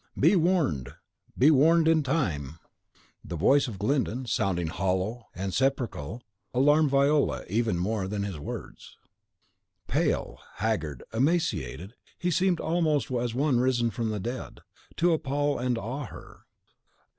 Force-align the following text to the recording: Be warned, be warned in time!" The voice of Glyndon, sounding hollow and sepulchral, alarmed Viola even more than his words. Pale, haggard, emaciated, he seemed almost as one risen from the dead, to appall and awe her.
Be 0.19 0.35
warned, 0.35 0.95
be 1.37 1.51
warned 1.51 1.87
in 1.87 2.01
time!" 2.01 2.57
The 3.23 3.35
voice 3.35 3.67
of 3.67 3.77
Glyndon, 3.77 4.25
sounding 4.25 4.65
hollow 4.65 5.27
and 5.35 5.53
sepulchral, 5.53 6.23
alarmed 6.55 6.89
Viola 6.89 7.45
even 7.47 7.77
more 7.77 8.07
than 8.07 8.23
his 8.23 8.39
words. 8.39 8.97
Pale, 9.87 10.39
haggard, 10.55 11.03
emaciated, 11.13 11.93
he 12.17 12.31
seemed 12.31 12.59
almost 12.59 13.11
as 13.11 13.35
one 13.35 13.59
risen 13.59 13.91
from 13.91 14.09
the 14.09 14.19
dead, 14.19 14.61
to 14.97 15.13
appall 15.13 15.59
and 15.59 15.77
awe 15.77 16.07
her. 16.07 16.47